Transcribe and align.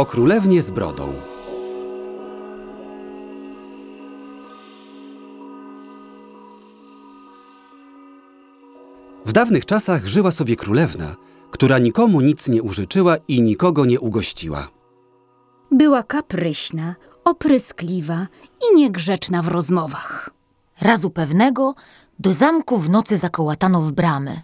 O 0.00 0.04
królewnie 0.04 0.62
z 0.62 0.70
brodą. 0.70 1.12
W 9.26 9.32
dawnych 9.32 9.66
czasach 9.66 10.06
żyła 10.06 10.30
sobie 10.30 10.56
królewna, 10.56 11.16
która 11.50 11.78
nikomu 11.78 12.20
nic 12.20 12.48
nie 12.48 12.62
użyczyła 12.62 13.16
i 13.28 13.42
nikogo 13.42 13.84
nie 13.84 14.00
ugościła. 14.00 14.68
Była 15.70 16.02
kapryśna, 16.02 16.94
opryskliwa 17.24 18.26
i 18.70 18.76
niegrzeczna 18.76 19.42
w 19.42 19.48
rozmowach. 19.48 20.30
Razu 20.80 21.10
pewnego 21.10 21.74
do 22.18 22.34
zamku 22.34 22.78
w 22.78 22.90
nocy 22.90 23.16
zakołatano 23.16 23.82
w 23.82 23.92
bramy. 23.92 24.40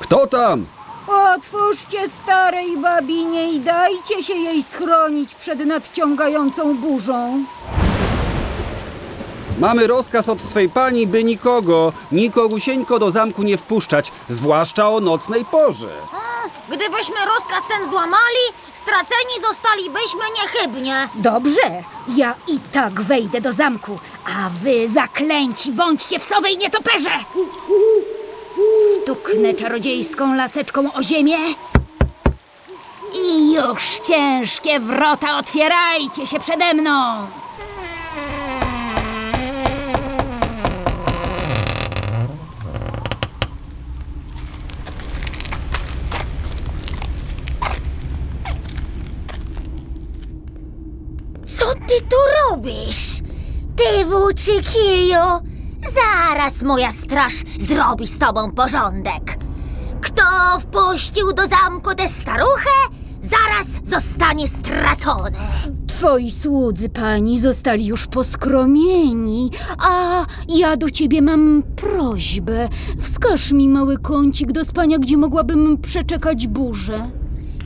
Kto 0.00 0.26
tam? 0.26 0.66
Otwórzcie 1.08 1.98
starej 2.22 2.76
babinie 2.76 3.52
i 3.52 3.60
dajcie 3.60 4.22
się 4.22 4.34
jej 4.34 4.62
schronić 4.62 5.34
przed 5.34 5.66
nadciągającą 5.66 6.76
burzą. 6.76 7.44
Mamy 9.58 9.86
rozkaz 9.86 10.28
od 10.28 10.40
swej 10.40 10.68
pani, 10.68 11.06
by 11.06 11.24
nikogo, 11.24 11.92
nikogusieńko 12.12 12.98
do 12.98 13.10
zamku 13.10 13.42
nie 13.42 13.56
wpuszczać, 13.58 14.12
zwłaszcza 14.28 14.90
o 14.90 15.00
nocnej 15.00 15.44
porze. 15.44 15.88
Gdybyśmy 16.68 17.14
rozkaz 17.26 17.62
ten 17.68 17.90
złamali, 17.90 18.44
straceni 18.72 19.40
zostalibyśmy 19.48 20.20
niechybnie. 20.42 21.08
Dobrze, 21.14 21.82
ja 22.16 22.34
i 22.48 22.58
tak 22.72 23.00
wejdę 23.00 23.40
do 23.40 23.52
zamku, 23.52 23.98
a 24.24 24.50
wy 24.62 24.88
zaklęci 24.88 25.72
bądźcie 25.72 26.18
w 26.18 26.24
sowej 26.24 26.58
nietoperze! 26.58 27.10
Stuknę 29.02 29.54
czarodziejską 29.54 30.34
laseczką 30.34 30.92
o 30.92 31.02
ziemię 31.02 31.38
i 33.14 33.54
już 33.54 34.00
ciężkie 34.06 34.80
wrota 34.80 35.38
otwierajcie 35.38 36.26
się 36.26 36.40
przede 36.40 36.74
mną! 36.74 37.26
Co 51.58 51.74
ty 51.74 52.00
tu 52.00 52.16
robisz? 52.50 53.22
Ty 53.76 54.04
włóczykiju! 54.04 55.45
Zaraz 55.94 56.62
moja 56.62 56.92
straż 56.92 57.34
zrobi 57.60 58.06
z 58.06 58.18
tobą 58.18 58.50
porządek. 58.52 59.38
Kto 60.00 60.22
wpuścił 60.60 61.32
do 61.32 61.42
zamku 61.46 61.94
tę 61.94 62.08
staruchę, 62.08 62.70
zaraz 63.20 63.66
zostanie 63.84 64.48
stracony. 64.48 65.38
Twoi 65.86 66.30
słudzy, 66.30 66.88
pani, 66.88 67.40
zostali 67.40 67.86
już 67.86 68.06
poskromieni, 68.06 69.50
a 69.78 70.24
ja 70.48 70.76
do 70.76 70.90
ciebie 70.90 71.22
mam 71.22 71.62
prośbę. 71.76 72.68
Wskaż 73.00 73.52
mi 73.52 73.68
mały 73.68 73.98
kącik 73.98 74.52
do 74.52 74.64
spania, 74.64 74.98
gdzie 74.98 75.16
mogłabym 75.16 75.78
przeczekać 75.78 76.46
burzę. 76.46 77.10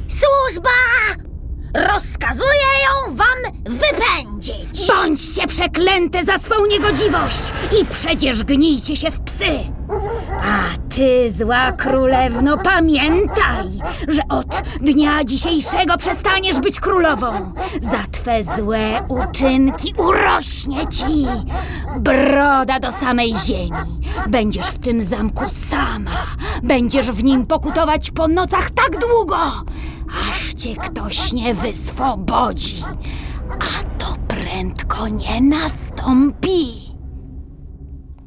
Służba! 0.08 1.29
Rozkazuję 1.74 2.70
ją 2.84 3.14
wam 3.16 3.54
wypędzić! 3.64 4.86
Bądźcie 4.88 5.46
przeklęte 5.46 6.24
za 6.24 6.38
swą 6.38 6.66
niegodziwość 6.66 7.52
i 7.80 7.84
przecież 7.84 8.44
gnijcie 8.44 8.96
się 8.96 9.10
w 9.10 9.20
psy! 9.20 9.58
A 10.42 10.94
ty, 10.94 11.32
zła 11.32 11.72
królewno, 11.72 12.58
pamiętaj, 12.58 13.66
że 14.08 14.22
od 14.28 14.62
dnia 14.80 15.24
dzisiejszego 15.24 15.96
przestaniesz 15.96 16.60
być 16.60 16.80
królową. 16.80 17.52
Za 17.80 18.04
twe 18.12 18.44
złe 18.44 19.02
uczynki 19.08 19.94
urośnie 19.98 20.86
ci 20.86 21.26
broda 21.96 22.80
do 22.80 22.92
samej 22.92 23.34
ziemi. 23.46 24.00
Będziesz 24.28 24.66
w 24.66 24.78
tym 24.78 25.02
zamku 25.02 25.44
sama. 25.70 26.26
Będziesz 26.62 27.10
w 27.10 27.24
nim 27.24 27.46
pokutować 27.46 28.10
po 28.10 28.28
nocach 28.28 28.70
tak 28.70 28.98
długo, 29.00 29.36
aż 30.30 30.54
cię 30.54 30.76
ktoś 30.76 31.32
nie 31.32 31.54
wyswobodzi. 31.54 32.82
A 33.50 33.98
to 33.98 34.16
prędko 34.28 35.08
nie 35.08 35.40
nastąpi. 35.40 36.90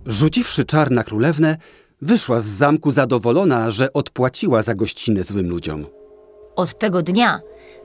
Rzuciwszy 0.05 0.66
czar 0.66 0.91
na 0.91 1.03
królewnę, 1.03 1.57
wyszła 2.01 2.39
z 2.39 2.45
zamku 2.45 2.91
zadowolona, 2.91 3.72
że 3.72 3.93
odpłaciła 3.93 4.61
za 4.61 4.75
gościnę 4.75 5.23
złym 5.23 5.49
ludziom. 5.49 5.85
Od 6.55 6.77
tego 6.77 7.01
dnia 7.01 7.41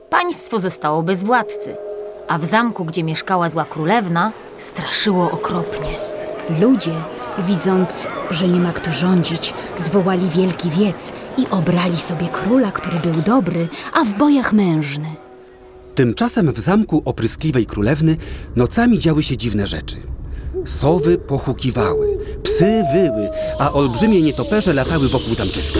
państwo 0.09 0.59
zostało 0.59 1.03
bez 1.03 1.23
władcy, 1.23 1.77
a 2.27 2.37
w 2.39 2.45
zamku, 2.45 2.85
gdzie 2.85 3.03
mieszkała 3.03 3.49
zła 3.49 3.65
królewna, 3.65 4.31
straszyło 4.57 5.31
okropnie. 5.31 5.95
Ludzie, 6.61 6.93
widząc, 7.43 8.07
że 8.31 8.47
nie 8.47 8.59
ma 8.59 8.73
kto 8.73 8.93
rządzić, 8.93 9.53
zwołali 9.77 10.29
wielki 10.29 10.69
wiec 10.69 11.11
i 11.37 11.47
obrali 11.47 11.97
sobie 11.97 12.27
króla, 12.27 12.71
który 12.71 12.99
był 12.99 13.21
dobry, 13.21 13.67
a 13.93 14.03
w 14.03 14.17
bojach 14.17 14.53
mężny. 14.53 15.07
Tymczasem 15.95 16.53
w 16.53 16.59
zamku 16.59 17.01
opryskliwej 17.05 17.65
królewny 17.65 18.17
nocami 18.55 18.99
działy 18.99 19.23
się 19.23 19.37
dziwne 19.37 19.67
rzeczy. 19.67 19.95
Sowy 20.65 21.17
pochukiwały, 21.17 22.17
psy 22.43 22.83
wyły, 22.93 23.29
a 23.59 23.71
olbrzymie 23.71 24.21
nietoperze 24.21 24.73
latały 24.73 25.09
wokół 25.09 25.33
zamczyska. 25.35 25.79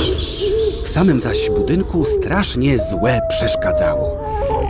W 0.85 0.89
samym 0.89 1.19
zaś 1.19 1.49
budynku 1.49 2.05
strasznie 2.05 2.79
złe 2.79 3.19
przeszkadzało. 3.29 4.19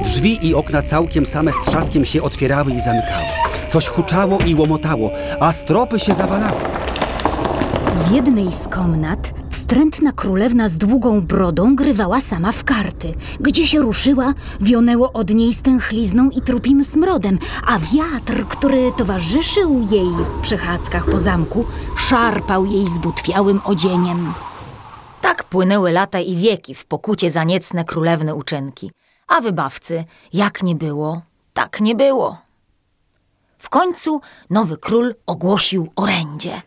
Drzwi 0.04 0.48
i 0.48 0.56
okna 0.56 0.82
całkiem 0.82 1.26
same 1.26 1.52
z 1.54 1.70
trzaskiem 1.70 2.06
się 2.06 2.22
otwierały 2.22 2.72
i 2.72 2.82
zamykały. 2.82 3.26
Coś 3.70 3.88
huczało 3.88 4.38
i 4.46 4.56
łomotało, 4.56 5.12
a 5.40 5.52
stropy 5.52 6.00
się 6.00 6.14
zawalały. 6.14 6.79
W 8.00 8.12
jednej 8.12 8.52
z 8.52 8.68
komnat 8.68 9.20
wstrętna 9.50 10.12
królewna 10.12 10.70
z 10.70 10.78
długą 10.78 11.22
brodą 11.22 11.76
grywała 11.76 12.22
sama 12.22 12.52
w 12.52 12.64
karty. 12.64 13.14
Gdzie 13.40 13.68
się 13.68 13.80
ruszyła, 13.80 14.34
wionęło 14.62 15.12
od 15.12 15.30
niej 15.30 15.54
stęchlizną 15.54 16.30
i 16.30 16.42
trupim 16.42 16.86
smrodem, 16.86 17.40
a 17.68 17.80
wiatr, 17.80 18.48
który 18.48 18.92
towarzyszył 18.98 19.88
jej 19.92 20.10
w 20.10 20.42
przechadzkach 20.42 21.06
po 21.06 21.20
zamku, 21.20 21.66
szarpał 21.98 22.66
jej 22.66 22.88
zbutwiałym 22.88 23.62
odzieniem. 23.64 24.34
Tak 25.22 25.44
płynęły 25.44 25.92
lata 25.92 26.20
i 26.20 26.36
wieki 26.36 26.76
w 26.76 26.86
pokucie 26.86 27.32
za 27.32 27.44
niecne 27.44 27.86
królewne 27.86 28.36
uczynki, 28.36 28.92
a 29.28 29.42
wybawcy, 29.42 30.06
jak 30.34 30.64
nie 30.64 30.76
było, 30.76 31.22
tak 31.54 31.82
nie 31.82 31.96
było. 31.96 32.38
W 33.58 33.70
końcu 33.70 34.22
nowy 34.50 34.78
król 34.78 35.16
ogłosił 35.26 35.90
orędzie. 35.96 36.62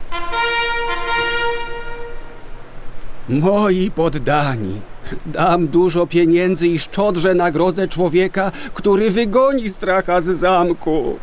Moi 3.28 3.90
poddani, 3.90 4.80
dam 5.26 5.68
dużo 5.68 6.06
pieniędzy 6.06 6.68
i 6.68 6.78
szczodrze 6.78 7.34
nagrodzę 7.34 7.88
człowieka, 7.88 8.52
który 8.74 9.10
wygoni 9.10 9.68
stracha 9.68 10.20
z 10.20 10.24
zamku. 10.24 11.18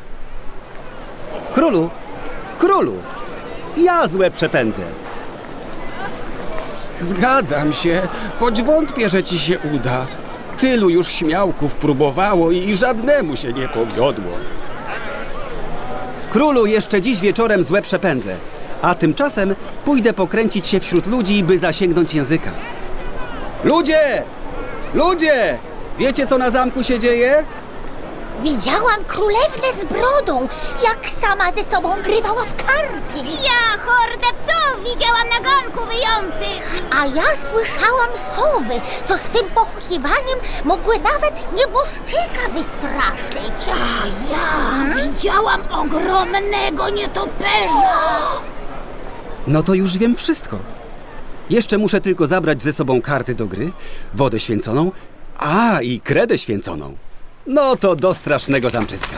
Królu, 1.54 1.90
królu, 2.60 2.94
ja 3.78 4.08
złe 4.08 4.32
przepędzę. 4.32 4.84
Zgadzam 7.00 7.74
się, 7.74 8.02
choć 8.40 8.62
wątpię, 8.62 9.10
że 9.10 9.24
ci 9.24 9.40
się 9.40 9.60
uda. 9.74 10.06
Tylu 10.60 10.90
już 10.90 11.08
śmiałków 11.08 11.76
próbowało 11.76 12.52
i 12.52 12.76
żadnemu 12.76 13.36
się 13.36 13.54
nie 13.54 13.68
powiodło. 13.68 14.32
Królu, 16.32 16.66
jeszcze 16.66 17.02
dziś 17.02 17.20
wieczorem 17.20 17.64
złe 17.64 17.82
przepędzę, 17.82 18.38
a 18.82 18.96
tymczasem 18.96 19.56
pójdę 19.86 20.14
pokręcić 20.14 20.68
się 20.68 20.80
wśród 20.80 21.08
ludzi, 21.08 21.44
by 21.44 21.60
zasięgnąć 21.60 22.14
języka. 22.14 22.52
Ludzie! 23.64 24.24
Ludzie! 24.94 25.58
Wiecie, 25.98 26.28
co 26.28 26.38
na 26.38 26.50
zamku 26.52 26.84
się 26.84 27.00
dzieje? 27.00 27.44
Widziałam 28.44 29.04
królewnę 29.08 29.68
z 29.82 29.86
brodą, 29.86 30.48
jak 30.84 30.98
sama 31.22 31.52
ze 31.52 31.64
sobą 31.64 31.94
grywała 32.04 32.46
w 32.46 32.56
karty. 32.56 33.18
Ja 33.44 33.84
hordę 33.86 34.28
psów 34.36 34.84
widziałam 34.84 35.30
na 35.30 35.40
ganku 35.50 35.86
wyjących. 35.86 36.82
A 37.00 37.06
ja 37.06 37.24
słyszałam 37.52 38.10
sowy, 38.36 38.82
co 39.08 39.18
swym 39.18 39.46
pochukiwaniem 39.56 40.40
mogły 40.64 41.00
nawet 41.00 41.54
nieboszczyka 41.56 42.50
wystraszyć. 42.54 43.68
A 43.68 44.06
ja 44.34 44.96
widziałam 45.04 45.62
ogromnego 45.72 46.90
nietoperza. 46.90 48.00
No 49.48 49.64
to 49.64 49.74
już 49.74 49.98
wiem 49.98 50.16
wszystko. 50.16 50.60
Jeszcze 51.50 51.78
muszę 51.78 52.02
tylko 52.02 52.28
zabrać 52.28 52.62
ze 52.62 52.74
sobą 52.74 53.02
karty 53.02 53.36
do 53.36 53.48
gry, 53.48 53.72
wodę 54.14 54.40
święconą, 54.40 54.92
a 55.38 55.82
i 55.82 56.02
kredę 56.02 56.38
święconą. 56.38 56.96
No 57.48 57.76
to 57.76 57.96
do 57.96 58.14
strasznego 58.14 58.70
zamczyska. 58.70 59.18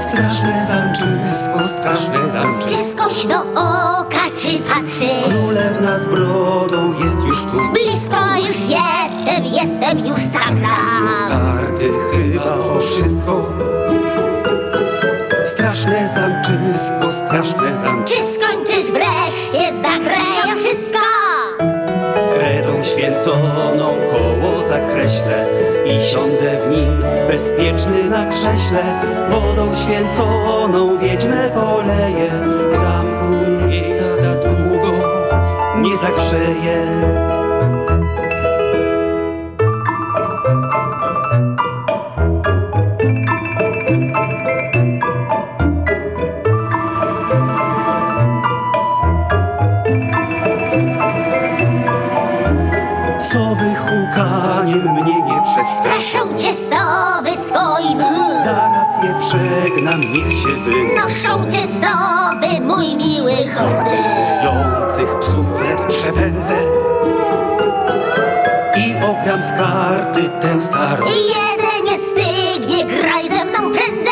straszne 0.00 0.66
zamczysko, 0.66 1.62
straszne 1.62 2.28
zamczysko. 2.32 3.08
Czy 3.22 3.28
do 3.28 3.40
oka, 3.60 4.24
czy 4.36 4.58
patrzy? 4.58 5.30
Królewna 5.30 5.96
z 5.96 6.06
brodą 6.06 6.92
jest 6.92 7.16
już 7.26 7.38
tu. 7.42 7.72
Blisko 7.72 8.16
już 8.38 8.58
jestem, 8.58 9.44
jestem 9.44 10.06
już 10.06 10.20
sam 10.20 10.60
Karty 11.28 11.90
chyba 12.12 12.54
o 12.54 12.80
wszystko. 12.80 13.52
Straszne 15.44 16.08
zamczysko, 16.14 17.12
straszne 17.12 17.74
zamczysko. 17.74 18.16
Czy 18.16 18.34
skończysz 18.34 18.92
wreszcie, 18.92 19.72
zagrają 19.82 20.46
no 20.46 20.56
wszystko? 20.56 20.98
Kredą 22.34 22.84
święconą 22.84 23.94
koło 24.12 24.68
zakreślę 24.68 25.46
i 25.86 26.04
siądę 26.04 26.60
w 26.64 26.70
nim 26.70 26.98
bezpieczny 27.28 28.10
na 28.10 28.26
krześle. 28.26 28.82
Wodą 29.30 29.76
święconą 29.76 30.98
wiedźmę 30.98 31.50
poleję. 31.54 32.30
W 32.72 32.76
zamku 32.76 33.66
miejsca 33.68 34.34
długo 34.34 34.92
nie 35.76 35.96
zagrzeje. 35.96 37.19
Się 59.90 60.48
wynoszą. 60.64 61.04
Noszą 61.04 61.50
cię 61.50 61.66
sowy, 61.66 62.60
mój 62.60 62.96
miły 62.96 63.32
chody. 63.32 63.96
Jących 64.44 65.18
psów 65.18 65.58
wnet 65.58 65.82
przepędzę 65.82 66.54
I 68.76 68.94
ogram 68.96 69.42
w 69.42 69.58
karty 69.58 70.28
tę 70.40 70.60
starą 70.60 71.06
Jedzenie 71.06 71.98
stygnie, 71.98 72.84
graj 72.84 73.28
ze 73.28 73.44
mną 73.44 73.72
prędzej. 73.72 74.10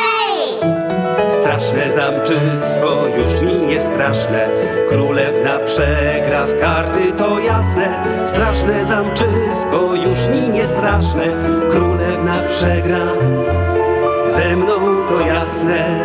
Straszne 1.40 1.92
zamczysko 1.96 3.06
już 3.06 3.40
mi 3.40 3.66
nie 3.66 3.80
straszne 3.80 4.48
Królewna 4.88 5.58
przegra 5.58 6.46
w 6.46 6.60
karty, 6.60 7.12
to 7.12 7.38
jasne 7.38 8.04
Straszne 8.24 8.84
zamczysko 8.84 9.94
już 9.94 10.28
mi 10.28 10.48
nie 10.48 10.64
straszne 10.64 11.24
Królewna 11.70 12.42
przegra 12.48 12.98
ze 14.28 14.56
mną, 14.56 15.06
to 15.08 15.20
jasne 15.20 15.98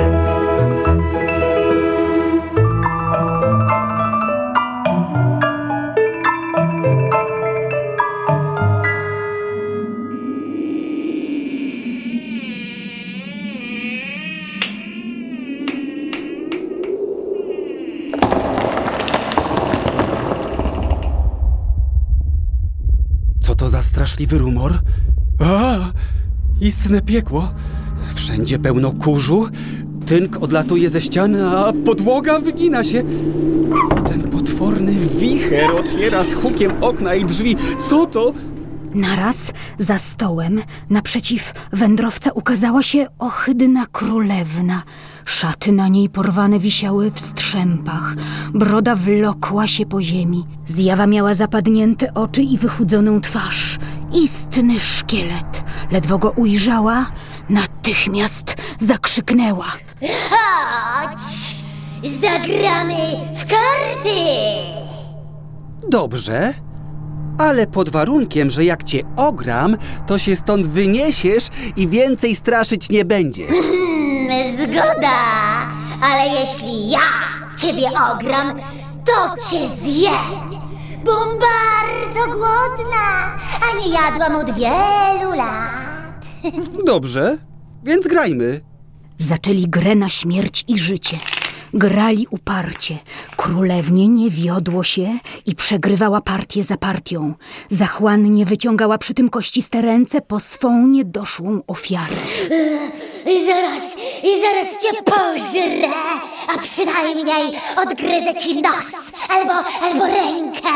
Co 23.39 23.55
to 23.55 23.69
za 23.69 23.81
straszliwy 23.81 24.37
rumor? 24.37 24.79
A, 25.39 25.75
istne 26.61 27.01
piekło. 27.01 27.53
Wszędzie 28.23 28.59
pełno 28.59 28.91
kurzu, 28.91 29.49
tynk 30.05 30.43
odlatuje 30.43 30.89
ze 30.89 31.01
ściany, 31.01 31.47
a 31.47 31.73
podłoga 31.85 32.39
wygina 32.39 32.83
się. 32.83 33.03
Ten 34.09 34.23
potworny 34.23 34.91
wicher 34.91 35.71
otwiera 35.71 36.23
z 36.23 36.33
hukiem 36.33 36.71
okna 36.81 37.15
i 37.15 37.25
drzwi. 37.25 37.55
Co 37.89 38.05
to? 38.05 38.33
Naraz 38.95 39.37
za 39.79 39.97
stołem 39.97 40.61
naprzeciw 40.89 41.53
wędrowca 41.73 42.31
ukazała 42.31 42.83
się 42.83 43.05
ohydna 43.19 43.85
królewna. 43.91 44.83
Szaty 45.25 45.71
na 45.71 45.87
niej 45.87 46.09
porwane 46.09 46.59
wisiały 46.59 47.11
w 47.11 47.19
strzępach. 47.19 48.15
Broda 48.53 48.95
wlokła 48.95 49.67
się 49.67 49.85
po 49.85 50.01
ziemi. 50.01 50.45
Zjawa 50.65 51.07
miała 51.07 51.35
zapadnięte 51.35 52.13
oczy 52.13 52.41
i 52.41 52.57
wychudzoną 52.57 53.21
twarz. 53.21 53.79
Istny 54.23 54.79
szkielet. 54.79 55.63
Ledwo 55.91 56.17
go 56.17 56.29
ujrzała, 56.29 57.05
natychmiast 57.49 58.55
zakrzyknęła. 58.79 59.71
Chodź, 60.29 61.21
zagramy 62.21 62.97
w 63.35 63.39
karty. 63.39 64.25
Dobrze, 65.89 66.53
ale 67.39 67.67
pod 67.67 67.89
warunkiem, 67.89 68.49
że 68.49 68.65
jak 68.65 68.83
cię 68.83 69.01
ogram, 69.15 69.77
to 70.07 70.17
się 70.17 70.35
stąd 70.35 70.67
wyniesiesz 70.67 71.47
i 71.75 71.87
więcej 71.87 72.35
straszyć 72.35 72.89
nie 72.89 73.05
będziesz. 73.05 73.57
Hmm, 73.57 74.57
zgoda, 74.57 75.19
ale 76.01 76.27
jeśli 76.39 76.89
ja 76.89 76.99
ciebie 77.57 77.87
ogram, 77.87 78.59
to 79.05 79.35
cię 79.49 79.69
zjem. 79.69 80.49
Bom 81.05 81.29
bardzo 81.39 82.25
głodna, 82.31 83.35
a 83.61 83.77
nie 83.79 83.89
jadłam 83.89 84.35
od 84.35 84.53
wielu 84.55 85.31
lat. 85.35 85.92
Dobrze, 86.85 87.37
więc 87.83 88.07
grajmy. 88.07 88.61
Zaczęli 89.17 89.67
grę 89.67 89.95
na 89.95 90.09
śmierć 90.09 90.65
i 90.67 90.77
życie. 90.77 91.17
Grali 91.73 92.27
uparcie. 92.31 92.97
Królewnie 93.35 94.07
nie 94.07 94.29
wiodło 94.29 94.83
się 94.83 95.19
i 95.45 95.55
przegrywała 95.55 96.21
partię 96.21 96.63
za 96.63 96.77
partią. 96.77 97.33
Zachłannie 97.69 98.45
wyciągała 98.45 98.97
przy 98.97 99.13
tym 99.13 99.29
kościste 99.29 99.81
ręce 99.81 100.21
po 100.21 100.39
swą 100.39 100.87
niedoszłą 100.87 101.61
ofiarę. 101.67 102.15
I 103.31 103.45
zaraz, 103.45 103.83
i 104.23 104.41
zaraz 104.41 104.81
cię 104.83 105.03
pożrę, 105.05 105.87
a 106.47 106.57
przynajmniej 106.57 107.59
odgryzę 107.77 108.35
ci 108.35 108.61
nos 108.61 109.11
albo, 109.29 109.53
albo 109.81 110.05
rękę. 110.05 110.69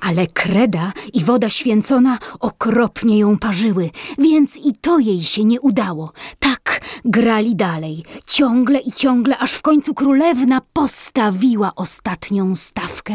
Ale 0.00 0.26
kreda 0.26 0.92
i 1.12 1.24
woda 1.24 1.50
święcona 1.50 2.18
okropnie 2.40 3.18
ją 3.18 3.38
parzyły, 3.38 3.90
więc 4.18 4.56
i 4.56 4.72
to 4.80 4.98
jej 4.98 5.24
się 5.24 5.44
nie 5.44 5.60
udało. 5.60 6.12
Tak 6.38 6.80
grali 7.04 7.56
dalej, 7.56 8.04
ciągle 8.26 8.78
i 8.78 8.92
ciągle, 8.92 9.38
aż 9.38 9.52
w 9.52 9.62
końcu 9.62 9.94
królewna 9.94 10.60
postawiła 10.72 11.72
ostatnią 11.76 12.54
stawkę 12.56 13.14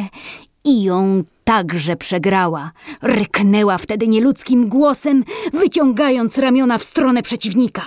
i 0.63 0.83
ją 0.83 1.23
także 1.43 1.95
przegrała. 1.95 2.71
Ryknęła 3.01 3.77
wtedy 3.77 4.07
nieludzkim 4.07 4.69
głosem, 4.69 5.23
wyciągając 5.53 6.37
ramiona 6.37 6.77
w 6.77 6.83
stronę 6.83 7.23
przeciwnika. 7.23 7.81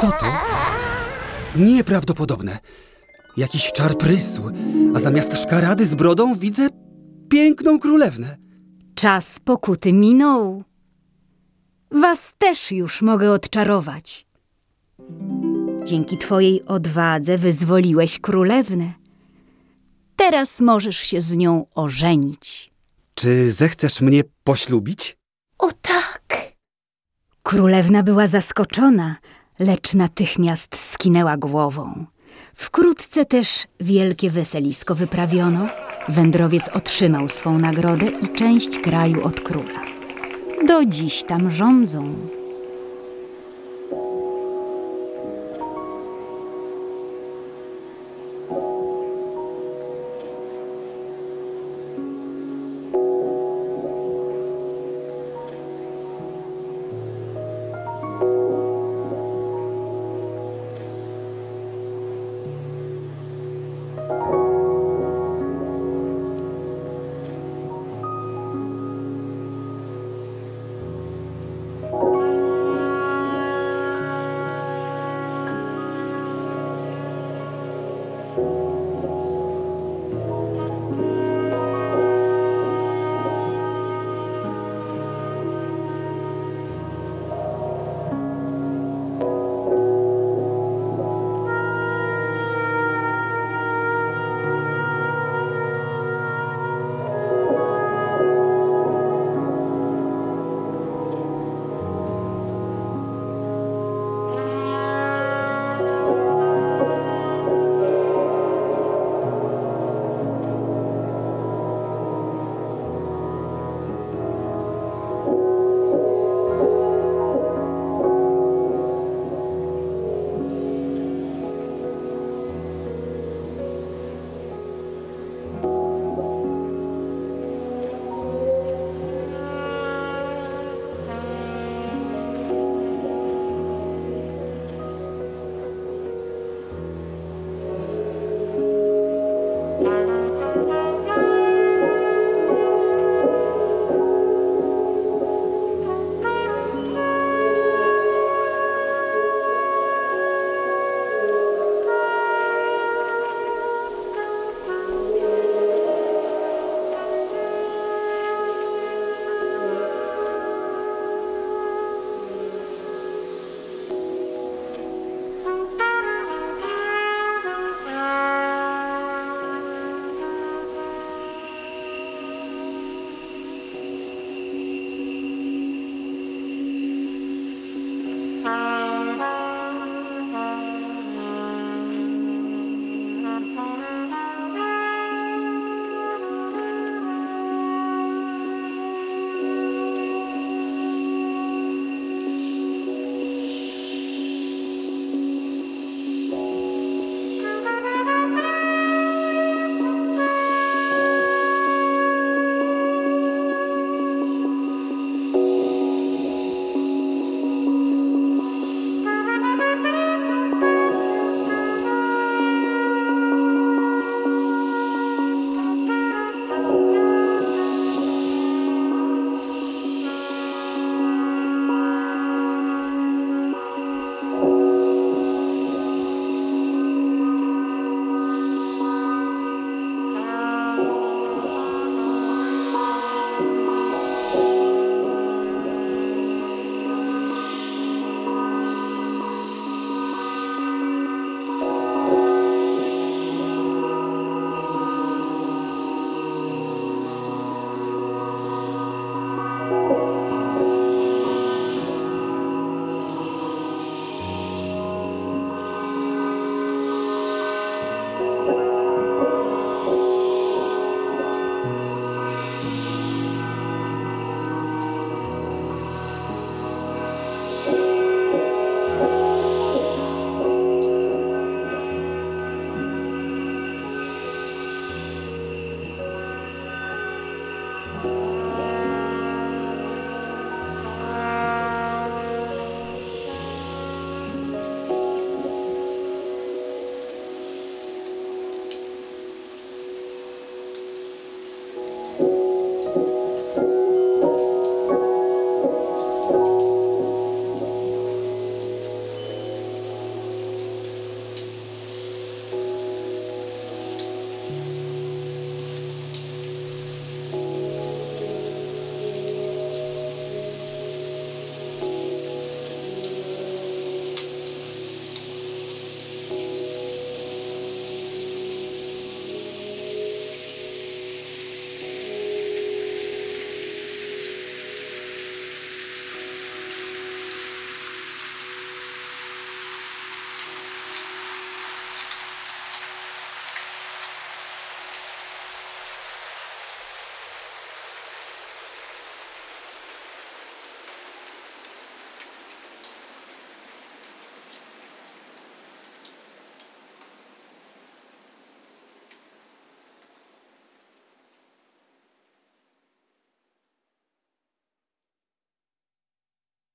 Co 0.00 0.12
to? 0.12 0.26
Nieprawdopodobne. 1.56 2.58
Jakiś 3.36 3.72
czar 3.72 3.98
prysł, 3.98 4.42
a 4.94 4.98
zamiast 4.98 5.38
szkarady 5.42 5.86
z 5.86 5.94
brodą 5.94 6.34
widzę 6.34 6.68
piękną 7.28 7.78
królewnę. 7.78 8.36
Czas 8.94 9.38
pokuty 9.44 9.92
minął. 9.92 10.64
Was 11.90 12.32
też 12.38 12.72
już 12.72 13.02
mogę 13.02 13.32
odczarować. 13.32 14.26
Dzięki 15.84 16.18
twojej 16.18 16.64
odwadze 16.64 17.38
wyzwoliłeś 17.38 18.18
królewnę. 18.18 18.92
Teraz 20.16 20.60
możesz 20.60 20.96
się 20.96 21.20
z 21.20 21.36
nią 21.36 21.66
ożenić. 21.74 22.70
Czy 23.14 23.52
zechcesz 23.52 24.00
mnie 24.00 24.22
poślubić? 24.44 25.16
O 25.58 25.72
tak. 25.72 26.52
Królewna 27.42 28.02
była 28.02 28.26
zaskoczona, 28.26 29.16
lecz 29.58 29.94
natychmiast 29.94 30.76
skinęła 30.76 31.36
głową. 31.36 32.06
Wkrótce 32.56 33.24
też 33.24 33.64
wielkie 33.80 34.30
weselisko 34.30 34.94
wyprawiono. 34.94 35.68
Wędrowiec 36.08 36.68
otrzymał 36.68 37.28
swą 37.28 37.58
nagrodę 37.58 38.06
i 38.06 38.28
część 38.28 38.78
kraju 38.78 39.24
od 39.24 39.40
króla. 39.40 39.80
Do 40.66 40.84
dziś 40.84 41.24
tam 41.24 41.50
rządzą. 41.50 42.35